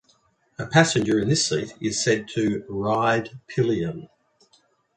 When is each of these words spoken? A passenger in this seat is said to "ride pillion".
A 0.57 0.65
passenger 0.65 1.19
in 1.19 1.29
this 1.29 1.45
seat 1.45 1.75
is 1.79 2.03
said 2.03 2.27
to 2.29 2.63
"ride 2.67 3.39
pillion". 3.45 4.09